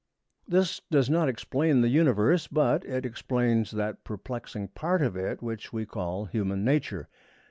[0.47, 5.71] This does not explain the Universe, but it explains that perplexing part of it which
[5.71, 7.07] we call Human Nature.